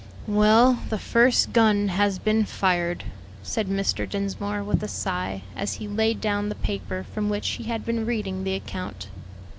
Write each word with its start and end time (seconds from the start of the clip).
"Well, 0.25 0.79
the 0.89 0.97
first 0.97 1.53
gun 1.53 1.89
has 1.89 2.17
been 2.17 2.43
fired," 2.45 3.03
said 3.43 3.67
Mr. 3.67 4.09
Dinsmore, 4.09 4.63
with 4.63 4.81
a 4.81 4.87
sigh, 4.87 5.43
as 5.55 5.73
he 5.75 5.87
laid 5.87 6.19
down 6.19 6.49
the 6.49 6.55
paper 6.55 7.05
from 7.13 7.29
which 7.29 7.47
he 7.49 7.65
had 7.65 7.85
been 7.85 8.07
reading 8.07 8.43
the 8.43 8.55
account. 8.55 9.09